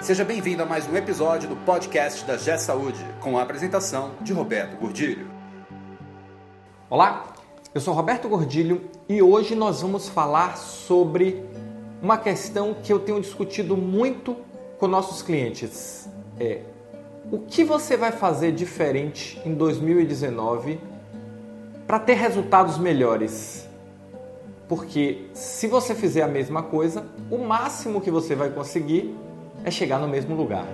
Seja 0.00 0.24
bem-vindo 0.24 0.62
a 0.62 0.66
mais 0.66 0.88
um 0.88 0.96
episódio 0.96 1.48
do 1.48 1.56
podcast 1.56 2.24
da 2.24 2.36
G 2.36 2.56
Saúde, 2.56 3.04
com 3.20 3.36
a 3.36 3.42
apresentação 3.42 4.12
de 4.22 4.32
Roberto 4.32 4.78
Gordilho. 4.78 5.28
Olá, 6.88 7.34
eu 7.74 7.80
sou 7.80 7.92
Roberto 7.92 8.28
Gordilho 8.28 8.88
e 9.08 9.20
hoje 9.20 9.56
nós 9.56 9.82
vamos 9.82 10.08
falar 10.08 10.56
sobre 10.56 11.44
uma 12.00 12.16
questão 12.16 12.74
que 12.74 12.92
eu 12.92 13.00
tenho 13.00 13.20
discutido 13.20 13.76
muito 13.76 14.36
com 14.78 14.86
nossos 14.86 15.20
clientes. 15.20 16.08
É 16.38 16.62
o 17.30 17.40
que 17.40 17.64
você 17.64 17.96
vai 17.96 18.12
fazer 18.12 18.52
diferente 18.52 19.42
em 19.44 19.52
2019 19.52 20.80
para 21.88 21.98
ter 21.98 22.14
resultados 22.14 22.78
melhores? 22.78 23.68
Porque 24.68 25.26
se 25.34 25.66
você 25.66 25.92
fizer 25.92 26.22
a 26.22 26.28
mesma 26.28 26.62
coisa, 26.62 27.04
o 27.30 27.38
máximo 27.38 28.00
que 28.00 28.12
você 28.12 28.36
vai 28.36 28.50
conseguir 28.50 29.14
é 29.68 29.70
chegar 29.70 29.98
no 29.98 30.08
mesmo 30.08 30.34
lugar. 30.34 30.66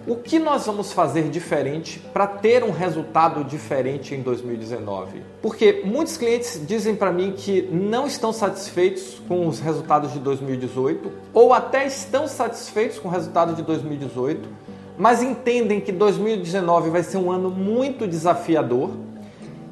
o 0.07 0.17
que 0.17 0.39
nós 0.39 0.65
vamos 0.65 0.93
fazer 0.93 1.29
diferente 1.29 1.99
para 2.13 2.27
ter 2.27 2.65
um 2.65 2.71
resultado 2.71 3.45
diferente 3.45 4.15
em 4.15 4.23
2019? 4.23 5.23
Porque 5.43 5.83
muitos 5.85 6.17
clientes 6.17 6.61
dizem 6.67 6.97
para 6.97 7.13
mim 7.13 7.35
que 7.37 7.63
não 7.71 8.07
estão 8.07 8.33
satisfeitos 8.33 9.21
com 9.29 9.47
os 9.47 9.61
resultados 9.61 10.13
de 10.13 10.19
2018 10.19 11.13
ou 11.35 11.53
até 11.53 11.87
estão 11.87 12.27
satisfeitos 12.27 12.99
com 12.99 13.09
o 13.09 13.11
resultado 13.11 13.55
de 13.55 13.63
2018, 13.63 14.49
mas 14.97 15.23
entendem 15.23 15.81
que 15.81 15.93
2019 15.93 16.91
vai 16.91 17.03
ser 17.03 17.19
um 17.19 17.31
ano 17.31 17.51
muito 17.51 18.07
desafiador 18.07 18.91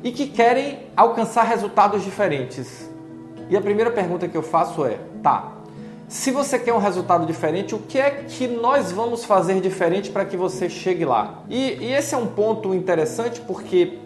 e 0.04 0.12
que 0.12 0.26
querem 0.26 0.80
alcançar 0.94 1.44
resultados 1.44 2.04
diferentes. 2.04 2.88
E 3.50 3.56
a 3.56 3.60
primeira 3.60 3.90
pergunta 3.90 4.28
que 4.28 4.36
eu 4.36 4.42
faço 4.42 4.84
é: 4.84 4.98
tá, 5.22 5.57
se 6.08 6.30
você 6.30 6.58
quer 6.58 6.72
um 6.72 6.78
resultado 6.78 7.26
diferente, 7.26 7.74
o 7.74 7.78
que 7.78 7.98
é 7.98 8.10
que 8.10 8.48
nós 8.48 8.90
vamos 8.90 9.26
fazer 9.26 9.60
diferente 9.60 10.10
para 10.10 10.24
que 10.24 10.38
você 10.38 10.68
chegue 10.70 11.04
lá? 11.04 11.42
E, 11.50 11.74
e, 11.74 11.92
esse 11.92 12.14
é 12.14 12.18
um 12.18 12.26
ponto 12.26 12.74
interessante 12.74 13.42
porque 13.42 13.98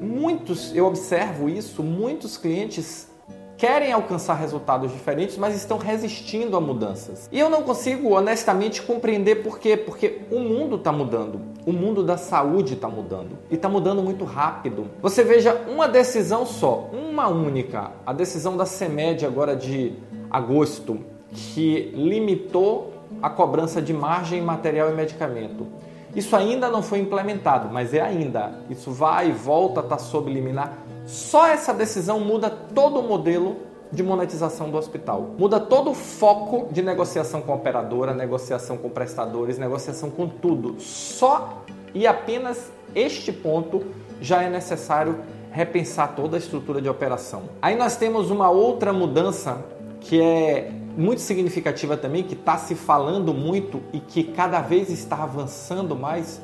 muitos, 0.00 0.74
eu 0.74 0.86
observo 0.86 1.50
isso, 1.50 1.82
muitos 1.82 2.38
clientes 2.38 3.10
querem 3.58 3.92
alcançar 3.92 4.36
resultados 4.36 4.90
diferentes, 4.90 5.36
mas 5.36 5.54
estão 5.54 5.76
resistindo 5.76 6.56
a 6.56 6.60
mudanças. 6.62 7.28
E 7.30 7.38
eu 7.38 7.50
não 7.50 7.62
consigo 7.62 8.16
honestamente 8.16 8.80
compreender 8.80 9.42
por 9.42 9.58
quê, 9.58 9.76
porque 9.76 10.22
o 10.30 10.40
mundo 10.40 10.76
está 10.76 10.90
mudando, 10.90 11.42
o 11.66 11.72
mundo 11.74 12.02
da 12.02 12.16
saúde 12.16 12.72
está 12.72 12.88
mudando 12.88 13.36
e 13.50 13.56
está 13.56 13.68
mudando 13.68 14.02
muito 14.02 14.24
rápido. 14.24 14.86
Você 15.02 15.22
veja 15.22 15.54
uma 15.68 15.86
decisão 15.86 16.46
só, 16.46 16.88
uma 16.90 17.28
única, 17.28 17.90
a 18.06 18.14
decisão 18.14 18.56
da 18.56 18.64
CEMED 18.64 19.26
agora 19.26 19.54
de 19.54 19.92
agosto 20.30 21.09
que 21.32 21.92
limitou 21.94 22.92
a 23.22 23.28
cobrança 23.28 23.80
de 23.80 23.92
margem, 23.92 24.40
material 24.40 24.90
e 24.90 24.94
medicamento. 24.94 25.66
Isso 26.14 26.34
ainda 26.34 26.68
não 26.68 26.82
foi 26.82 26.98
implementado, 26.98 27.68
mas 27.72 27.94
é 27.94 28.00
ainda. 28.00 28.52
Isso 28.68 28.90
vai 28.90 29.28
e 29.28 29.32
volta, 29.32 29.80
está 29.80 29.96
sob 29.98 30.32
liminar. 30.32 30.76
Só 31.06 31.46
essa 31.46 31.72
decisão 31.72 32.20
muda 32.20 32.50
todo 32.50 32.98
o 33.00 33.02
modelo 33.02 33.56
de 33.92 34.02
monetização 34.02 34.70
do 34.70 34.76
hospital. 34.76 35.30
Muda 35.38 35.58
todo 35.58 35.90
o 35.90 35.94
foco 35.94 36.72
de 36.72 36.82
negociação 36.82 37.40
com 37.40 37.52
a 37.52 37.56
operadora, 37.56 38.14
negociação 38.14 38.76
com 38.76 38.88
prestadores, 38.88 39.58
negociação 39.58 40.10
com 40.10 40.28
tudo. 40.28 40.80
Só 40.80 41.62
e 41.94 42.06
apenas 42.06 42.70
este 42.94 43.32
ponto 43.32 43.82
já 44.20 44.42
é 44.42 44.50
necessário 44.50 45.16
repensar 45.50 46.14
toda 46.14 46.36
a 46.36 46.38
estrutura 46.38 46.80
de 46.80 46.88
operação. 46.88 47.42
Aí 47.60 47.76
nós 47.76 47.96
temos 47.96 48.30
uma 48.30 48.50
outra 48.50 48.92
mudança 48.92 49.64
que 50.00 50.20
é 50.20 50.70
muito 50.96 51.20
significativa 51.20 51.96
também, 51.96 52.22
que 52.22 52.34
está 52.34 52.58
se 52.58 52.74
falando 52.74 53.32
muito 53.32 53.82
e 53.92 54.00
que 54.00 54.24
cada 54.24 54.60
vez 54.60 54.90
está 54.90 55.22
avançando 55.22 55.96
mais, 55.96 56.40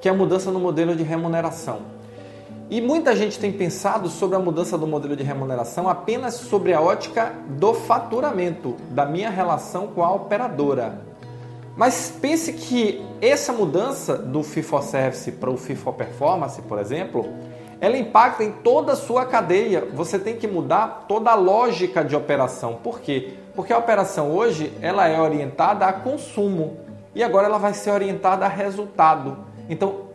que 0.00 0.08
é 0.08 0.10
a 0.10 0.14
mudança 0.14 0.50
no 0.50 0.58
modelo 0.60 0.94
de 0.96 1.02
remuneração. 1.02 2.00
E 2.70 2.80
muita 2.80 3.16
gente 3.16 3.38
tem 3.38 3.50
pensado 3.50 4.08
sobre 4.08 4.36
a 4.36 4.38
mudança 4.38 4.78
do 4.78 4.86
modelo 4.86 5.16
de 5.16 5.24
remuneração 5.24 5.88
apenas 5.88 6.34
sobre 6.34 6.72
a 6.72 6.80
ótica 6.80 7.34
do 7.48 7.74
faturamento, 7.74 8.76
da 8.90 9.04
minha 9.04 9.28
relação 9.28 9.88
com 9.88 10.04
a 10.04 10.12
operadora. 10.12 11.00
Mas 11.76 12.16
pense 12.20 12.52
que 12.52 13.04
essa 13.20 13.52
mudança 13.52 14.16
do 14.16 14.42
Fee 14.42 14.62
for 14.62 14.82
Service 14.84 15.32
para 15.32 15.50
o 15.50 15.56
Fee 15.56 15.74
for 15.74 15.94
Performance, 15.94 16.62
por 16.62 16.78
exemplo, 16.78 17.26
ela 17.80 17.96
impacta 17.96 18.44
em 18.44 18.52
toda 18.52 18.92
a 18.92 18.96
sua 18.96 19.24
cadeia. 19.24 19.88
Você 19.94 20.18
tem 20.18 20.36
que 20.36 20.46
mudar 20.46 21.06
toda 21.08 21.30
a 21.30 21.34
lógica 21.34 22.04
de 22.04 22.14
operação. 22.14 22.78
Por 22.82 23.00
quê? 23.00 23.34
Porque 23.54 23.72
a 23.72 23.78
operação 23.78 24.30
hoje 24.30 24.72
ela 24.82 25.08
é 25.08 25.18
orientada 25.18 25.86
a 25.86 25.92
consumo 25.92 26.76
e 27.14 27.22
agora 27.24 27.46
ela 27.46 27.58
vai 27.58 27.72
ser 27.72 27.90
orientada 27.90 28.44
a 28.44 28.48
resultado. 28.48 29.38
Então 29.68 30.10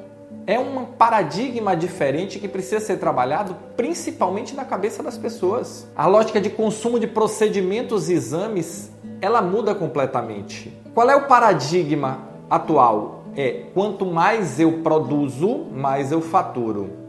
é 0.48 0.60
um 0.60 0.86
paradigma 0.86 1.76
diferente 1.76 2.40
que 2.40 2.48
precisa 2.48 2.80
ser 2.80 2.98
trabalhado 2.98 3.56
principalmente 3.76 4.56
na 4.56 4.64
cabeça 4.64 5.02
das 5.02 5.18
pessoas. 5.18 5.88
A 5.96 6.06
lógica 6.06 6.40
de 6.40 6.52
consumo 6.52 7.00
de 7.00 7.08
procedimentos 7.08 8.10
e 8.10 8.14
exames 8.14 8.92
ela 9.20 9.42
muda 9.42 9.74
completamente. 9.74 10.72
Qual 10.94 11.10
é 11.10 11.16
o 11.16 11.28
paradigma 11.28 12.20
atual? 12.50 13.24
É 13.36 13.64
quanto 13.74 14.06
mais 14.06 14.60
eu 14.60 14.84
produzo, 14.84 15.66
mais 15.74 16.12
eu 16.12 16.22
faturo. 16.22 17.05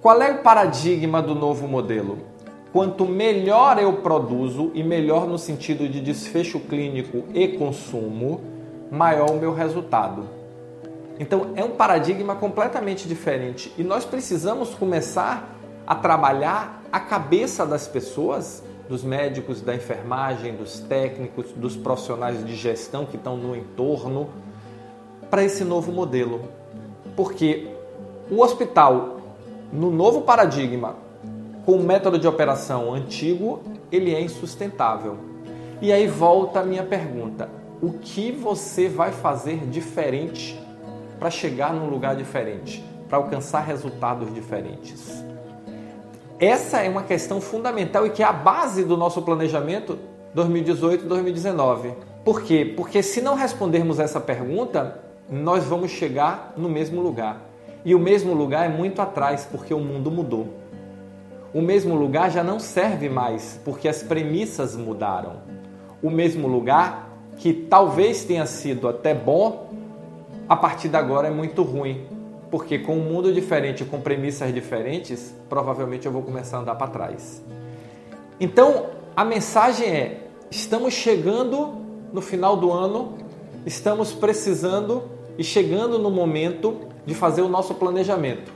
Qual 0.00 0.22
é 0.22 0.30
o 0.30 0.42
paradigma 0.42 1.20
do 1.20 1.34
novo 1.34 1.66
modelo? 1.66 2.18
Quanto 2.72 3.04
melhor 3.04 3.82
eu 3.82 3.94
produzo, 3.94 4.70
e 4.72 4.80
melhor 4.84 5.26
no 5.26 5.36
sentido 5.36 5.88
de 5.88 6.00
desfecho 6.00 6.60
clínico 6.60 7.24
e 7.34 7.48
consumo, 7.48 8.40
maior 8.92 9.32
o 9.32 9.40
meu 9.40 9.52
resultado. 9.52 10.24
Então 11.18 11.48
é 11.56 11.64
um 11.64 11.70
paradigma 11.70 12.36
completamente 12.36 13.08
diferente 13.08 13.72
e 13.76 13.82
nós 13.82 14.04
precisamos 14.04 14.72
começar 14.72 15.52
a 15.84 15.96
trabalhar 15.96 16.80
a 16.92 17.00
cabeça 17.00 17.66
das 17.66 17.88
pessoas, 17.88 18.62
dos 18.88 19.02
médicos, 19.02 19.60
da 19.60 19.74
enfermagem, 19.74 20.54
dos 20.54 20.78
técnicos, 20.78 21.46
dos 21.56 21.76
profissionais 21.76 22.46
de 22.46 22.54
gestão 22.54 23.04
que 23.04 23.16
estão 23.16 23.36
no 23.36 23.56
entorno, 23.56 24.28
para 25.28 25.42
esse 25.42 25.64
novo 25.64 25.90
modelo. 25.90 26.42
Porque 27.16 27.66
o 28.30 28.40
hospital 28.40 29.17
no 29.72 29.90
novo 29.90 30.22
paradigma, 30.22 30.96
com 31.66 31.72
o 31.72 31.82
método 31.82 32.18
de 32.18 32.26
operação 32.26 32.94
antigo, 32.94 33.60
ele 33.92 34.14
é 34.14 34.20
insustentável. 34.20 35.18
E 35.82 35.92
aí 35.92 36.06
volta 36.06 36.60
a 36.60 36.64
minha 36.64 36.82
pergunta: 36.82 37.48
o 37.80 37.92
que 37.92 38.32
você 38.32 38.88
vai 38.88 39.12
fazer 39.12 39.66
diferente 39.66 40.58
para 41.18 41.30
chegar 41.30 41.72
num 41.74 41.88
lugar 41.88 42.16
diferente, 42.16 42.82
para 43.08 43.18
alcançar 43.18 43.60
resultados 43.60 44.32
diferentes? 44.32 45.24
Essa 46.40 46.80
é 46.82 46.88
uma 46.88 47.02
questão 47.02 47.40
fundamental 47.40 48.06
e 48.06 48.10
que 48.10 48.22
é 48.22 48.26
a 48.26 48.32
base 48.32 48.84
do 48.84 48.96
nosso 48.96 49.20
planejamento 49.22 49.98
2018-2019. 50.34 51.94
Por 52.24 52.42
quê? 52.42 52.72
Porque 52.76 53.02
se 53.02 53.20
não 53.20 53.34
respondermos 53.34 53.98
essa 53.98 54.20
pergunta, 54.20 55.00
nós 55.28 55.64
vamos 55.64 55.90
chegar 55.90 56.54
no 56.56 56.68
mesmo 56.68 57.00
lugar. 57.00 57.47
E 57.88 57.94
o 57.94 57.98
mesmo 57.98 58.34
lugar 58.34 58.66
é 58.66 58.68
muito 58.68 59.00
atrás, 59.00 59.48
porque 59.50 59.72
o 59.72 59.80
mundo 59.80 60.10
mudou. 60.10 60.48
O 61.54 61.62
mesmo 61.62 61.94
lugar 61.94 62.30
já 62.30 62.44
não 62.44 62.60
serve 62.60 63.08
mais, 63.08 63.58
porque 63.64 63.88
as 63.88 64.02
premissas 64.02 64.76
mudaram. 64.76 65.36
O 66.02 66.10
mesmo 66.10 66.46
lugar, 66.46 67.10
que 67.38 67.50
talvez 67.50 68.26
tenha 68.26 68.44
sido 68.44 68.88
até 68.88 69.14
bom, 69.14 69.70
a 70.46 70.54
partir 70.54 70.90
de 70.90 70.98
agora 70.98 71.28
é 71.28 71.30
muito 71.30 71.62
ruim, 71.62 72.06
porque 72.50 72.78
com 72.78 72.94
um 72.94 73.00
mundo 73.00 73.32
diferente, 73.32 73.86
com 73.86 73.98
premissas 74.02 74.52
diferentes, 74.52 75.34
provavelmente 75.48 76.04
eu 76.04 76.12
vou 76.12 76.20
começar 76.20 76.58
a 76.58 76.60
andar 76.60 76.74
para 76.74 76.88
trás. 76.88 77.42
Então, 78.38 78.88
a 79.16 79.24
mensagem 79.24 79.88
é: 79.88 80.26
estamos 80.50 80.92
chegando 80.92 81.74
no 82.12 82.20
final 82.20 82.54
do 82.54 82.70
ano, 82.70 83.14
estamos 83.64 84.12
precisando 84.12 85.16
e 85.38 85.44
chegando 85.44 85.98
no 86.00 86.10
momento 86.10 86.76
de 87.06 87.14
fazer 87.14 87.42
o 87.42 87.48
nosso 87.48 87.76
planejamento. 87.76 88.52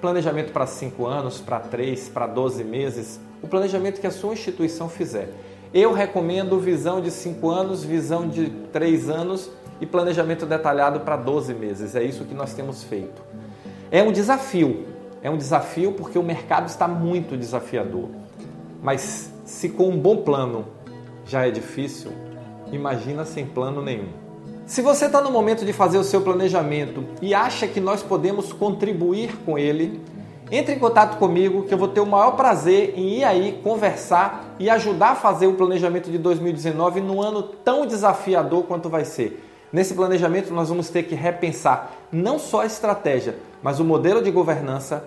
Planejamento 0.00 0.50
para 0.50 0.66
5 0.66 1.06
anos, 1.06 1.38
para 1.38 1.60
3, 1.60 2.08
para 2.08 2.26
12 2.26 2.64
meses, 2.64 3.20
o 3.42 3.46
planejamento 3.46 4.00
que 4.00 4.06
a 4.06 4.10
sua 4.10 4.32
instituição 4.32 4.88
fizer. 4.88 5.28
Eu 5.74 5.92
recomendo 5.92 6.58
visão 6.58 7.00
de 7.00 7.10
5 7.10 7.50
anos, 7.50 7.84
visão 7.84 8.26
de 8.26 8.48
3 8.72 9.10
anos 9.10 9.50
e 9.80 9.86
planejamento 9.86 10.46
detalhado 10.46 11.00
para 11.00 11.16
12 11.16 11.52
meses. 11.54 11.94
É 11.94 12.02
isso 12.02 12.24
que 12.24 12.34
nós 12.34 12.54
temos 12.54 12.82
feito. 12.82 13.22
É 13.90 14.02
um 14.02 14.10
desafio, 14.10 14.86
é 15.22 15.30
um 15.30 15.36
desafio 15.36 15.92
porque 15.92 16.18
o 16.18 16.22
mercado 16.22 16.66
está 16.66 16.88
muito 16.88 17.36
desafiador. 17.36 18.08
Mas 18.82 19.30
se 19.44 19.68
com 19.68 19.90
um 19.90 19.98
bom 19.98 20.16
plano 20.16 20.64
já 21.26 21.46
é 21.46 21.50
difícil, 21.50 22.10
imagina 22.72 23.24
sem 23.24 23.46
plano 23.46 23.82
nenhum. 23.82 24.21
Se 24.72 24.80
você 24.80 25.04
está 25.04 25.20
no 25.20 25.30
momento 25.30 25.66
de 25.66 25.72
fazer 25.74 25.98
o 25.98 26.02
seu 26.02 26.22
planejamento 26.22 27.04
e 27.20 27.34
acha 27.34 27.68
que 27.68 27.78
nós 27.78 28.02
podemos 28.02 28.54
contribuir 28.54 29.36
com 29.44 29.58
ele, 29.58 30.00
entre 30.50 30.74
em 30.74 30.78
contato 30.78 31.18
comigo 31.18 31.64
que 31.64 31.74
eu 31.74 31.76
vou 31.76 31.88
ter 31.88 32.00
o 32.00 32.06
maior 32.06 32.30
prazer 32.36 32.94
em 32.96 33.18
ir 33.18 33.22
aí 33.22 33.60
conversar 33.62 34.54
e 34.58 34.70
ajudar 34.70 35.10
a 35.10 35.14
fazer 35.14 35.46
o 35.46 35.52
planejamento 35.52 36.10
de 36.10 36.16
2019 36.16 37.02
num 37.02 37.20
ano 37.20 37.42
tão 37.42 37.84
desafiador 37.84 38.64
quanto 38.64 38.88
vai 38.88 39.04
ser. 39.04 39.46
Nesse 39.70 39.92
planejamento 39.92 40.54
nós 40.54 40.70
vamos 40.70 40.88
ter 40.88 41.02
que 41.02 41.14
repensar 41.14 41.92
não 42.10 42.38
só 42.38 42.62
a 42.62 42.66
estratégia, 42.66 43.36
mas 43.62 43.78
o 43.78 43.84
modelo 43.84 44.22
de 44.22 44.30
governança, 44.30 45.04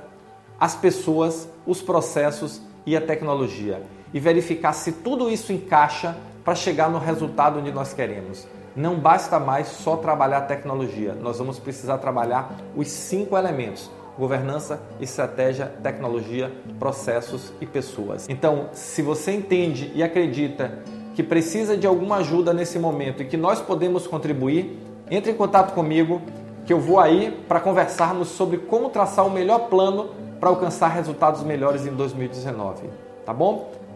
as 0.59 0.75
pessoas, 0.75 1.49
os 1.65 1.81
processos 1.81 2.61
e 2.85 2.95
a 2.95 3.01
tecnologia 3.01 3.81
e 4.15 4.19
verificar 4.19 4.71
se 4.71 4.93
tudo 4.93 5.29
isso 5.29 5.51
encaixa 5.51 6.15
para 6.41 6.55
chegar 6.55 6.89
no 6.89 6.97
resultado 6.97 7.59
onde 7.59 7.69
nós 7.69 7.93
queremos. 7.93 8.47
Não 8.73 8.95
basta 8.95 9.37
mais 9.37 9.67
só 9.67 9.97
trabalhar 9.97 10.41
tecnologia, 10.41 11.13
nós 11.13 11.37
vamos 11.37 11.59
precisar 11.59 11.97
trabalhar 11.97 12.55
os 12.77 12.87
cinco 12.87 13.37
elementos: 13.37 13.91
governança, 14.17 14.81
estratégia, 15.01 15.65
tecnologia, 15.83 16.49
processos 16.79 17.51
e 17.59 17.65
pessoas. 17.65 18.29
Então, 18.29 18.69
se 18.71 19.01
você 19.01 19.33
entende 19.33 19.91
e 19.93 20.01
acredita 20.01 20.79
que 21.13 21.21
precisa 21.21 21.75
de 21.75 21.85
alguma 21.85 22.17
ajuda 22.17 22.53
nesse 22.53 22.79
momento 22.79 23.21
e 23.21 23.25
que 23.25 23.35
nós 23.35 23.61
podemos 23.61 24.07
contribuir, 24.07 24.79
entre 25.11 25.31
em 25.33 25.35
contato 25.35 25.73
comigo 25.73 26.21
que 26.65 26.71
eu 26.71 26.79
vou 26.79 27.01
aí 27.01 27.31
para 27.49 27.59
conversarmos 27.59 28.29
sobre 28.29 28.59
como 28.59 28.89
traçar 28.89 29.27
o 29.27 29.29
melhor 29.29 29.67
plano 29.67 30.09
para 30.39 30.47
alcançar 30.47 30.87
resultados 30.87 31.43
melhores 31.43 31.85
em 31.85 31.91
2019. 31.91 32.89
Tá 33.25 33.33
bom? 33.33 33.71